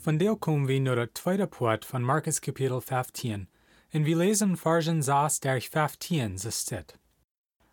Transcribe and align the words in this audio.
Von 0.00 0.20
der 0.20 0.36
kommen 0.36 0.68
wir 0.68 0.80
nur 0.80 0.94
der 0.94 1.12
zweite 1.12 1.48
Part 1.48 1.84
von 1.84 2.04
Markus 2.04 2.40
Kapitel 2.40 2.80
15, 2.80 3.48
und 3.92 4.06
wir 4.06 4.16
lesen 4.16 4.56
Versen 4.56 5.02
6 5.02 5.40
durch 5.40 5.70
15, 5.70 6.38
so 6.38 6.52
steht. 6.52 6.96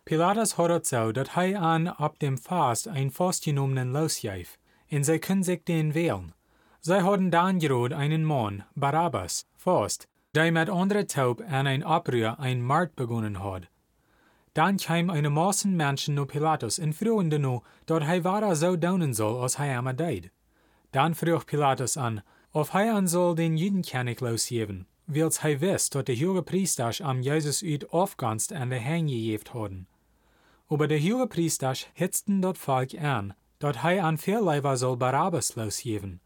Pilatus 0.04 0.58
hat 0.58 0.86
so, 0.86 1.12
dass 1.12 1.28
er 1.36 1.62
an 1.62 1.86
ab 1.86 2.18
dem 2.18 2.36
Fast 2.36 2.88
ein 2.88 3.12
Fastgenommenen 3.12 3.92
losgef, 3.92 4.58
und 4.90 5.04
sie 5.04 5.20
können 5.20 5.44
sich 5.44 5.62
den 5.62 5.94
wählen. 5.94 6.34
Sie 6.80 7.00
hatten 7.00 7.30
dann 7.30 7.60
gerade 7.60 7.96
einen 7.96 8.24
Mann, 8.24 8.64
Barabbas, 8.74 9.46
fast, 9.56 10.08
der 10.34 10.50
mit 10.50 10.68
anderen 10.68 11.06
Taub 11.06 11.40
an 11.48 11.68
ein 11.68 11.84
Abrühr 11.84 12.40
ein 12.40 12.60
Markt 12.60 12.96
begonnen 12.96 13.42
hat. 13.42 13.68
Dann 14.52 14.78
kam 14.78 15.10
eine 15.10 15.30
Massen 15.30 15.76
Menschen 15.76 16.16
zu 16.16 16.26
Pilatus 16.26 16.80
und 16.80 16.92
fragten 16.92 17.42
nur, 17.42 17.62
dass 17.86 18.02
er 18.02 18.24
war 18.24 18.56
so 18.56 18.74
daunen 18.74 19.14
soll, 19.14 19.40
als 19.40 19.60
er 19.60 19.78
einmal 19.78 19.94
deed. 19.94 20.32
Dann 20.96 21.14
frug 21.14 21.44
Pilatus 21.44 21.98
an, 21.98 22.22
ob 22.52 22.72
er 22.72 22.94
an 22.94 23.06
soll 23.06 23.34
den 23.34 23.58
Judenkönig 23.58 24.18
losgeben, 24.22 24.86
weil 25.06 25.28
er 25.42 25.60
wisst, 25.60 25.94
dass 25.94 26.04
der 26.06 26.16
hohe 26.16 26.42
Priester 26.42 26.90
am 27.02 27.20
Jesus 27.20 27.62
ut 27.62 27.92
aufganst 27.92 28.50
an 28.50 28.70
der 28.70 28.78
Hänge 28.78 29.12
gegeben 29.12 29.52
haben. 29.52 29.86
Aber 30.70 30.88
der 30.88 30.98
hohe 30.98 31.26
Priester 31.26 31.74
hitzten 31.92 32.40
dort 32.40 32.56
Volk 32.56 32.94
an, 32.94 33.34
dass 33.58 33.76
er 33.84 34.06
an 34.06 34.16
Fehlleiber 34.16 34.78
soll 34.78 34.96
Barabbas 34.96 35.54
losgeben. 35.54 36.20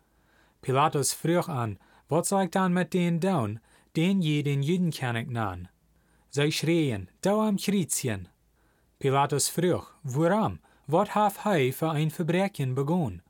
Pilatus 0.62 1.14
frug 1.14 1.48
an, 1.48 1.80
was 2.08 2.28
soll 2.28 2.44
ich 2.44 2.52
dann 2.52 2.72
mit 2.72 2.94
denen 2.94 3.20
tun, 3.20 3.58
den 3.96 4.22
je 4.22 4.44
den 4.44 4.62
Judenkönig 4.62 5.30
nahen? 5.30 5.66
Sie 6.28 6.52
schrien, 6.52 7.10
da 7.22 7.48
am 7.48 7.56
Kreuzchen. 7.56 8.28
Pilatus 9.00 9.48
frug, 9.48 9.92
warum, 10.04 10.60
was 10.86 11.12
hat 11.16 11.44
er 11.44 11.72
für 11.72 11.90
ein 11.90 12.12
Verbrechen 12.12 12.76
begonnen? 12.76 13.20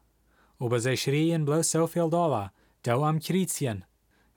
Aber 0.61 0.79
sie 0.79 0.97
schrien 0.97 1.45
bloß 1.45 1.71
so 1.71 1.87
viel 1.87 2.09
Dollar, 2.11 2.53
da 2.83 2.95
am 3.03 3.19
Kreuzchen. 3.19 3.85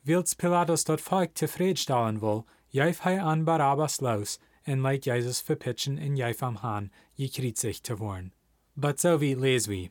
Wills 0.04 0.36
Pilatus 0.36 0.86
dort 0.86 1.02
Volk 1.02 1.38
zufriedenstellen 1.38 2.22
will, 2.22 2.44
jäuf 2.72 3.06
er 3.06 3.26
an 3.26 3.46
Barabbas 3.46 4.02
los 4.02 4.40
und 4.66 4.82
leit 4.82 5.06
Jesus 5.06 5.42
verpitchen 5.42 5.98
in 5.98 6.16
jäuf 6.16 6.42
am 6.42 6.64
Hahn, 6.64 6.92
gekreuzigt 7.18 7.86
zu 7.86 8.00
worden. 8.00 8.32
But 8.76 9.00
so 9.00 9.22
wie 9.22 9.36
lesen 9.36 9.72
wir. 9.72 9.90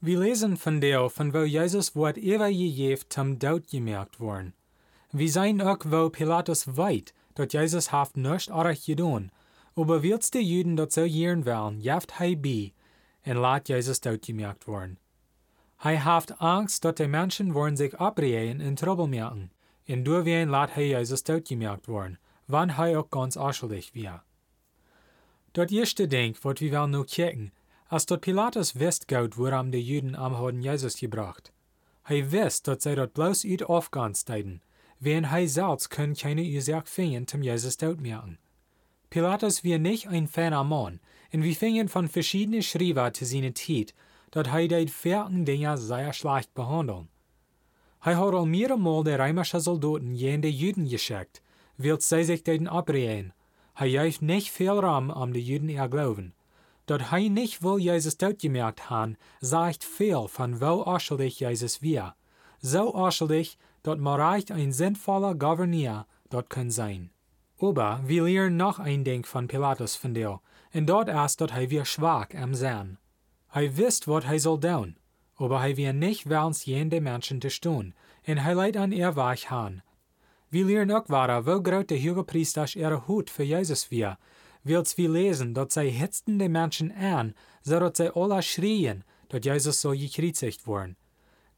Wir 0.00 0.20
lesen 0.20 0.56
von 0.56 0.80
der, 0.80 1.08
von 1.08 1.32
wo 1.32 1.42
Jesus 1.42 1.96
Wort 1.96 2.18
ewer 2.18 2.50
gegeben 2.50 3.02
zum 3.08 3.38
Tod 3.38 3.68
gemerkt 3.68 4.20
worden. 4.20 4.54
Wir 5.12 5.30
sehen 5.30 5.60
auch, 5.60 5.78
wo 5.84 6.10
Pilatus 6.10 6.76
weit, 6.76 7.14
dass 7.34 7.52
Jesus 7.52 7.90
haft 7.90 8.16
nicht 8.16 8.50
arg 8.50 8.84
gedaan, 8.84 9.32
aber 9.74 10.02
wills 10.02 10.30
die 10.30 10.40
Juden 10.40 10.76
dat 10.76 10.92
so 10.92 11.04
jieren 11.04 11.46
wollen, 11.46 11.80
jaft 11.80 12.18
hij 12.18 12.36
bei, 12.36 12.72
und 13.24 13.36
laat 13.36 13.68
Jesus 13.68 14.00
dood 14.00 14.22
gemerkt 14.22 14.66
worden. 14.66 14.98
Hij 15.78 15.98
haft 15.98 16.40
Angst, 16.40 16.84
dass 16.84 16.94
die 16.94 17.06
Menschen 17.06 17.54
wollen 17.54 17.76
sich 17.76 17.94
abreden 18.00 18.60
und 18.60 18.78
Trouble 18.78 19.06
merken, 19.06 19.50
durchwehen 19.86 20.48
laat 20.48 20.74
hij 20.74 20.88
Jesus 20.88 21.22
dood 21.22 21.46
gemerkt 21.48 21.86
worden, 21.86 22.18
wann 22.46 22.76
hij 22.76 22.96
auch 22.96 23.10
ganz 23.10 23.36
unschuldig 23.36 23.94
wir. 23.94 24.22
Dat 25.52 25.70
erste 25.70 26.06
Ding, 26.06 26.36
wat 26.42 26.60
wir 26.60 26.72
wollen 26.72 26.90
nu 26.90 27.04
kicken, 27.04 27.52
als 27.88 28.06
dat 28.06 28.20
Pilatus 28.20 28.72
wist 28.72 29.06
goud 29.06 29.36
woran 29.36 29.70
die 29.70 29.84
Juden 29.84 30.14
am 30.14 30.34
hadden 30.34 30.62
Jesus 30.62 30.98
gebracht. 30.98 31.52
Hij 32.02 32.28
wist 32.28 32.64
dat 32.64 32.82
zij 32.82 32.94
dat 32.94 33.12
bloos 33.12 33.44
uit 33.44 33.62
afgangs 33.68 34.24
deiden, 34.24 34.62
wen 34.98 35.24
hij 35.24 35.46
zelfs 35.46 35.88
kon 35.88 36.14
keine 36.14 36.42
Ursache 36.42 36.86
finden 36.86 37.28
zum 37.28 37.42
Jesus 37.42 37.76
dood 37.76 38.00
merken. 38.00 38.38
Pilatus 39.08 39.62
war 39.62 39.78
nicht 39.78 40.06
ein 40.08 40.28
feiner 40.28 40.64
Mann, 40.64 41.00
und 41.32 41.42
wir 41.42 41.54
fingen 41.54 41.88
von 41.88 42.08
verschiedenen 42.08 42.62
Schreiber 42.62 43.12
zu 43.12 43.24
seiner 43.24 43.54
Zeit, 43.54 43.94
dass 44.30 44.46
er 44.48 44.68
die 44.68 44.88
vierten 44.88 45.44
Dinge 45.44 45.76
sehr 45.78 46.12
schlecht 46.12 46.54
behandeln. 46.54 47.08
Er 48.02 48.18
hat 48.18 48.34
al 48.34 48.46
mehrere 48.46 49.04
die 49.04 49.10
römische 49.10 49.60
Soldaten 49.60 50.14
gegen 50.14 50.42
die 50.42 50.50
Juden 50.50 50.88
geschickt, 50.88 51.42
will 51.76 52.00
sie 52.00 52.24
sich 52.24 52.44
denen 52.44 52.68
abreden. 52.68 53.32
Er 53.74 53.86
jäuft 53.86 54.22
nicht 54.22 54.50
viel 54.50 54.70
Raum 54.70 55.10
um 55.10 55.32
die 55.32 55.40
Juden 55.40 55.68
ihr 55.68 55.88
Glauben. 55.88 56.34
Dass 56.86 57.02
er 57.12 57.18
nicht 57.28 57.62
will 57.62 57.78
Jesus 57.78 58.16
dort 58.16 58.38
gemerkt 58.40 58.88
haben, 58.88 59.16
sagt 59.40 59.84
viel 59.84 60.26
von 60.28 60.60
wo 60.60 60.82
unschuldig 60.82 61.40
Jesus 61.40 61.82
wir. 61.82 62.14
So 62.60 62.92
unschuldig, 62.92 63.58
dass 63.82 63.98
man 63.98 64.20
reicht 64.20 64.50
ein 64.50 64.72
sinnvoller 64.72 65.34
Gouverneur 65.34 66.06
dort 66.30 66.50
kann 66.50 66.70
sein. 66.70 67.10
Aber 67.60 68.00
wir 68.04 68.24
lernen 68.24 68.56
noch 68.56 68.78
ein 68.78 69.04
Ding 69.04 69.24
von 69.24 69.48
Pilatus 69.48 69.96
von 69.96 70.14
dir, 70.14 70.40
und 70.72 70.86
dort 70.86 71.08
erst, 71.08 71.40
dass 71.40 71.50
er 71.50 71.70
wir 71.70 71.84
schwach 71.84 72.28
am 72.34 72.54
Sein. 72.54 72.98
Er 73.52 73.76
wisst, 73.76 74.06
was 74.06 74.24
er 74.24 74.38
soll 74.38 74.60
tun, 74.60 74.96
aber 75.36 75.66
er 75.66 75.76
will 75.76 75.92
nicht 75.92 76.28
wellens 76.28 76.66
jende 76.66 77.00
Menschen 77.00 77.40
zu 77.40 77.48
tun, 77.48 77.94
und 78.26 78.38
er 78.38 78.54
leidt 78.54 78.76
an 78.76 78.92
ihr 78.92 79.16
weich 79.16 79.50
han. 79.50 79.82
Wir 80.50 80.64
lernen 80.64 80.92
auch 80.92 81.08
weiter, 81.08 81.46
wo 81.46 81.60
groß 81.60 81.86
der 81.86 81.98
hohe 81.98 82.24
Priester 82.24 82.66
ihre 82.74 83.06
Hut 83.06 83.30
für 83.30 83.44
Jesus 83.44 83.90
wir, 83.90 84.18
wills 84.64 84.96
wir 84.98 85.10
lesen, 85.10 85.54
dass 85.54 85.74
sie 85.74 85.90
hitzten 85.90 86.38
die 86.38 86.48
Menschen 86.48 86.92
an, 86.92 87.34
so 87.62 87.78
dass 87.78 87.98
sie 87.98 88.14
alle 88.14 88.42
schrien, 88.42 89.04
dass 89.28 89.44
Jesus 89.44 89.80
so 89.80 89.90
gekreuzigt 89.90 90.66
worden. 90.66 90.96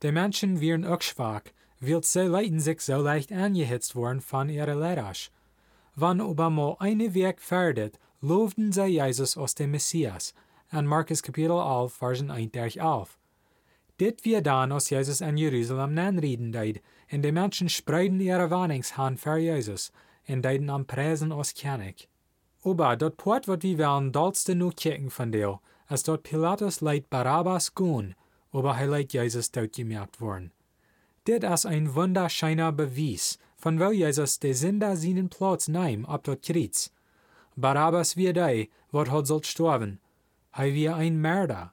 Die 0.02 0.12
Menschen 0.12 0.60
wären 0.60 0.84
auch 0.84 1.02
schwach, 1.02 1.42
wills 1.80 2.12
sie 2.12 2.26
leiden 2.26 2.60
sich 2.60 2.80
so 2.80 2.96
leicht 2.96 3.32
angehitzt 3.32 3.94
worden 3.94 4.20
von 4.20 4.48
ihrer 4.48 4.74
Lehrasch. 4.74 5.30
Wann 5.94 6.20
aber 6.20 6.50
mal 6.50 6.76
eine 6.78 7.14
Weg 7.14 7.40
fertigt, 7.40 7.98
lobten 8.20 8.72
sie 8.72 8.86
Jesus 8.86 9.36
als 9.36 9.54
den 9.54 9.70
Messias, 9.70 10.34
an 10.72 10.86
Markus 10.86 11.22
Kapitel 11.22 11.58
11, 11.58 11.92
Versen 11.92 12.30
1 12.30 12.52
durch 12.52 12.76
11. 12.76 13.18
Dit 13.98 14.24
wir 14.24 14.40
dann, 14.40 14.72
als 14.72 14.88
Jesus 14.88 15.20
an 15.20 15.36
Jerusalem 15.36 15.94
nanreden 15.94 16.52
deed, 16.52 16.80
und 17.10 17.22
die 17.22 17.32
Menschen 17.32 17.68
spreiden 17.68 18.20
ihre 18.20 18.50
Warningshand 18.50 19.18
für 19.18 19.36
Jesus, 19.36 19.90
und 20.28 20.42
deiden 20.42 20.70
am 20.70 20.86
Präsen 20.86 21.32
als 21.32 21.54
König. 21.54 22.08
Aber 22.62 22.96
dort 22.96 23.16
Port 23.16 23.48
wat 23.48 23.64
wir 23.64 23.78
wollen 23.78 24.12
dolste 24.12 24.54
nu 24.54 24.70
kicken 24.70 25.10
von 25.10 25.32
dir, 25.32 25.60
als 25.88 26.04
dort 26.04 26.22
Pilatus 26.22 26.80
leid 26.80 27.10
Barabbas 27.10 27.72
aber 28.52 28.76
er 28.76 28.86
leid 28.86 29.12
Jesus 29.12 29.50
dort 29.50 29.72
gemerkt 29.72 30.20
worden. 30.20 30.52
Dit 31.26 31.42
ist 31.42 31.66
ein 31.66 31.94
wunderschöner 31.94 32.70
Beweis, 32.72 33.38
von 33.56 33.80
wo 33.80 33.90
Jesus 33.90 34.38
de 34.38 34.52
Sünder 34.52 34.96
seinen 34.96 35.28
Platz 35.30 35.68
nahm 35.68 36.06
ab 36.06 36.22
dort 36.24 36.44
Kreuz. 36.44 36.92
Barabbas 37.56 38.16
wie 38.16 38.32
der, 38.32 38.66
wat 38.92 39.10
hat 39.10 39.26
sollt 39.26 39.46
sterben. 39.46 39.98
Er 40.52 40.74
wie 40.74 40.88
ein 40.88 41.20
Mörder. 41.20 41.72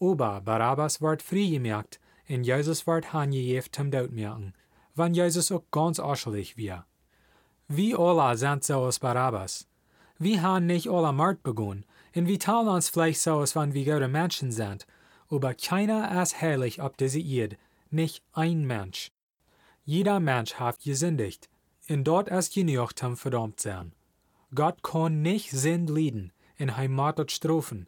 Aber 0.00 0.40
Barabbas 0.40 1.00
ward 1.00 1.22
freigemerkt, 1.22 2.00
und 2.28 2.44
Jesus 2.44 2.86
ward 2.86 3.12
hangejeft 3.12 3.74
zum 3.74 3.90
Tod 3.90 4.12
merken, 4.12 4.54
wann 4.94 5.14
Jesus 5.14 5.52
auch 5.52 5.64
ganz 5.70 5.98
unschuldig 5.98 6.56
wir. 6.56 6.86
Wie 7.68 7.94
alle 7.94 8.36
sind 8.36 8.64
so 8.64 8.82
als 8.82 8.98
Barabbas. 8.98 9.68
Wir 10.18 10.42
haben 10.42 10.66
nicht 10.66 10.88
alle 10.88 11.12
Mord 11.12 11.42
begonnen, 11.42 11.84
und 12.14 12.26
wir 12.26 12.38
teilen 12.38 12.68
uns 12.68 12.88
vielleicht 12.88 13.20
so, 13.20 13.38
als 13.38 13.54
wenn 13.54 13.74
wir 13.74 13.84
gute 13.84 14.08
Menschen 14.08 14.52
sind, 14.52 14.86
aber 15.30 15.54
keiner 15.54 16.20
ist 16.22 16.40
herrlich 16.40 16.80
auf 16.80 16.96
dieser 16.96 17.20
Erde, 17.20 17.56
nicht 17.90 18.22
ein 18.32 18.66
Mensch. 18.66 19.12
Jeder 19.84 20.20
Mensch 20.20 20.54
hat 20.54 20.82
gesündigt, 20.82 21.48
und 21.88 22.04
dort 22.04 22.28
ist 22.28 22.54
genug 22.54 22.98
zum 22.98 23.16
verdammt 23.16 23.60
sein. 23.60 23.92
Gott 24.54 24.82
kann 24.82 25.22
nicht 25.22 25.50
Sinn 25.50 25.86
leiden, 25.86 26.32
in 26.56 26.76
Heimat 26.76 27.30
strafen. 27.30 27.86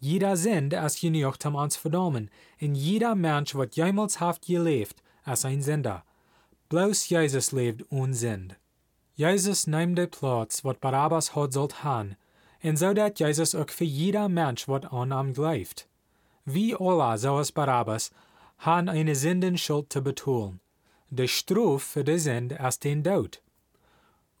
Jeder 0.00 0.36
Sinn 0.36 0.70
ist 0.70 1.00
genug 1.00 1.42
zum 1.42 1.56
uns 1.56 1.76
verdammen, 1.76 2.30
und 2.60 2.74
jeder 2.74 3.14
Mensch, 3.14 3.54
wat 3.54 3.74
jemals 3.74 4.20
haft 4.20 4.46
gelebt, 4.46 5.02
ist 5.26 5.44
ein 5.44 5.62
Sünder. 5.62 6.04
Bloß 6.68 7.08
Jesus 7.08 7.50
lebt 7.52 7.90
unsinn. 7.90 8.52
Jesus 9.14 9.66
nimmt 9.66 9.98
den 9.98 10.10
Platz, 10.10 10.64
wat 10.64 10.80
Barabbas 10.80 11.34
hat 11.34 11.52
sollt 11.52 11.82
han, 11.82 12.16
und 12.62 12.78
so 12.78 12.94
dat 12.94 13.18
Jesus 13.18 13.54
auch 13.54 13.70
für 13.70 13.84
jeder 13.84 14.28
Mensch, 14.28 14.68
wat 14.68 14.92
an 14.92 15.12
ihm 15.12 15.32
glaubt. 15.32 15.88
Wie 16.44 16.76
alle, 16.76 17.18
so 17.18 17.34
als 17.34 17.50
Barabbas, 17.50 18.12
han 18.58 18.88
eine 18.88 19.16
Sündenschuld 19.16 19.92
zu 19.92 20.02
betonen. 20.02 20.60
Die 21.10 21.26
Strafe 21.26 21.80
für 21.80 22.04
die 22.04 22.18
Sünde 22.18 22.56
ist 22.56 22.84
den 22.84 23.02
Tod. 23.02 23.42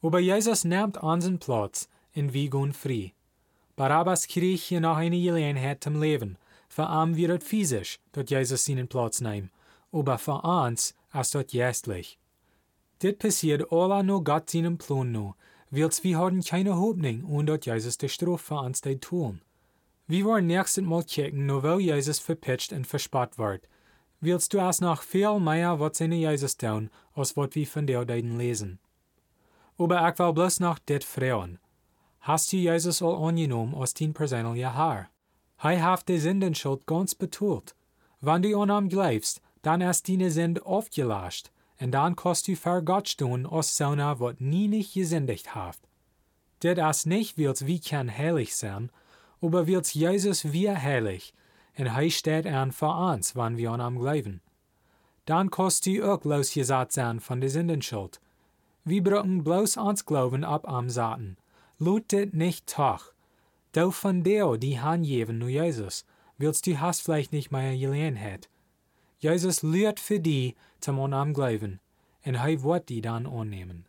Aber 0.02 0.20
Jesus 0.20 0.64
nimmt 0.64 0.98
unseren 0.98 1.38
Platz, 1.40 1.88
und 2.14 2.32
wir 2.32 2.50
gehen 2.50 2.72
frei. 2.72 3.14
Barabbas 3.78 4.26
kriegt 4.26 4.64
hier 4.64 4.80
noch 4.80 4.96
eine 4.96 5.20
Gelegenheit 5.20 5.84
zum 5.84 6.02
Leben. 6.02 6.36
Für 6.68 6.82
ihn 6.82 7.16
wird 7.16 7.44
physisch, 7.44 8.00
dass 8.10 8.28
Jesus 8.28 8.64
seinen 8.64 8.88
Platz 8.88 9.20
nimmt, 9.20 9.52
aber 9.92 10.18
für 10.18 10.40
uns 10.42 10.96
ist 11.14 11.34
das 11.36 11.46
geistlich. 11.46 12.18
Dit 13.00 13.20
passiert 13.20 13.70
alla 13.70 14.02
nur 14.02 14.24
Gott 14.24 14.50
seinem 14.50 14.78
Plan 14.78 15.12
nu, 15.12 15.34
wils 15.70 16.02
wir 16.02 16.18
haben 16.18 16.42
keine 16.42 16.76
Hoffnung 16.76 17.22
und 17.22 17.46
dort 17.46 17.66
Jesus 17.66 17.96
de 17.98 18.08
Strafe 18.08 18.38
für 18.46 18.58
uns 18.58 18.80
de 18.80 18.96
tun. 18.96 19.42
Wir 20.08 20.24
wollen 20.24 20.48
nächstes 20.48 20.82
Mal 20.82 21.04
kicken, 21.04 21.46
nur 21.46 21.62
weil 21.62 21.78
Jesus 21.78 22.18
verpitcht 22.18 22.72
und 22.72 22.84
verspott 22.84 23.38
wird. 23.38 23.68
Willst 24.20 24.52
du 24.52 24.58
erst 24.58 24.80
noch 24.80 25.02
viel 25.02 25.38
mehr 25.38 25.78
was 25.78 25.98
seine 25.98 26.16
Jesus 26.16 26.56
tun, 26.56 26.90
als 27.14 27.36
was 27.36 27.54
wir 27.54 27.66
von 27.68 27.86
der 27.86 28.04
deiden 28.04 28.38
lesen. 28.38 28.80
Aber 29.78 30.08
ich 30.08 30.18
will 30.18 30.32
bloß 30.32 30.58
noch 30.58 30.80
dit 30.80 31.04
fragen. 31.04 31.60
Hast 32.20 32.52
du 32.52 32.56
Jesus 32.56 33.02
al 33.02 33.14
angenommen 33.14 33.74
als 33.74 33.94
dein 33.94 34.12
persönlicher 34.12 34.74
Herr? 34.74 35.08
Hij 35.60 35.80
hat 35.80 36.08
die 36.08 36.18
Sündenschuld 36.18 36.86
ganz 36.86 37.14
betult. 37.14 37.74
Wenn 38.20 38.42
du 38.42 38.60
an 38.60 38.70
ihm 38.70 38.88
glaubst, 38.88 39.40
dann 39.62 39.80
ist 39.80 40.08
deine 40.08 40.30
Sünde 40.30 40.64
aufgelöscht, 40.64 41.50
und 41.80 41.92
dann 41.92 42.16
kannst 42.16 42.48
du 42.48 42.56
vor 42.56 42.82
Gott 42.82 43.08
stehen 43.08 43.46
als 43.46 43.76
Söhne, 43.76 44.20
wat 44.20 44.40
nie 44.40 44.68
nicht 44.68 44.94
gesündigt 44.94 45.54
hat. 45.54 45.78
Dit 46.62 46.78
ist 46.78 47.06
nicht, 47.06 47.38
wils 47.38 47.66
wie 47.66 47.80
kann 47.80 48.10
heilig 48.10 48.56
sein, 48.56 48.90
aber 49.40 49.66
wils 49.66 49.94
Jesus 49.94 50.52
wir 50.52 50.80
heilig, 50.80 51.32
und 51.76 51.86
er 51.86 52.10
steht 52.10 52.46
an 52.46 52.72
für 52.72 52.94
uns, 53.12 53.36
wenn 53.36 53.56
wir 53.56 53.70
an 53.70 53.80
ihm 53.80 54.00
glauben. 54.00 54.40
Dann 55.24 55.50
kannst 55.50 55.86
du 55.86 56.02
auch 56.04 56.24
losgesagt 56.24 56.92
sein 56.92 57.20
von 57.20 57.40
der 57.40 57.50
Sündenschuld. 57.50 58.20
Wir 58.84 59.02
brauchen 59.02 59.44
bloß 59.44 59.76
ans 59.76 60.06
Glauben 60.06 60.42
ab 60.42 60.66
am 60.68 60.88
Saten. 60.88 61.36
Lut 61.80 62.10
dit 62.10 62.34
nicht 62.34 62.66
toch. 62.66 63.12
Du 63.70 63.92
von 63.92 64.24
der, 64.24 64.56
die 64.56 64.80
handgeben 64.80 65.38
nur 65.38 65.48
Jesus, 65.48 66.04
willst 66.36 66.66
du 66.66 66.80
hast 66.80 67.02
vielleicht 67.02 67.32
nicht 67.32 67.52
mehr 67.52 67.76
Gelegenheit. 67.76 68.48
Jesus 69.20 69.62
lehrt 69.62 70.00
für 70.00 70.18
die 70.18 70.56
zum 70.80 70.98
am 70.98 71.32
Glauben, 71.32 71.78
und 72.24 72.34
er 72.34 72.62
wird 72.64 72.88
die 72.88 73.00
dann 73.00 73.28
annehmen. 73.28 73.86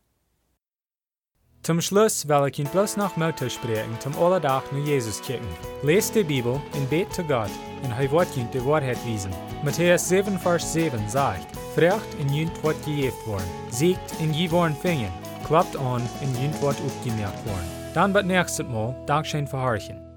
Zum 1.63 1.81
Schluss 1.81 2.27
will 2.27 2.47
ich 2.49 2.59
Ihnen 2.59 2.69
bloß 2.69 2.97
noch 2.97 3.17
Motto 3.17 3.49
sprechen, 3.49 3.99
zum 3.99 4.15
Allerdach 4.19 4.71
nur 4.71 4.85
Jesus 4.85 5.19
kicken. 5.23 5.47
Lest 5.81 6.13
die 6.13 6.23
Bibel 6.23 6.61
und 6.73 6.89
bet 6.91 7.11
zu 7.11 7.23
Gott, 7.23 7.49
und 7.81 7.91
er 7.91 8.11
wird 8.11 8.37
Ihnen 8.37 8.51
die 8.51 8.63
Wahrheit 8.65 9.03
wiesen. 9.03 9.31
Matthäus 9.63 10.07
7, 10.09 10.37
Vers 10.37 10.73
7 10.73 11.09
sagt, 11.09 11.55
Frecht 11.73 12.13
in 12.19 12.31
jünt 12.31 12.63
wird 12.63 12.85
gejeft 12.85 13.25
worden, 13.25 13.49
siegt 13.71 14.19
in 14.19 14.31
je 14.31 14.51
worden 14.51 14.75
fingen, 14.75 15.11
klappt 15.47 15.75
an 15.75 16.07
in 16.21 16.39
jünt 16.39 16.61
wird 16.61 16.79
aufgemerkt 16.81 17.43
worden. 17.47 17.78
Dann 17.99 18.13
wird 18.13 18.27
nächstes 18.27 18.65
Mal 18.65 18.95
Dankeschön 19.07 19.45
für 19.45 19.61
Horchen. 19.61 20.08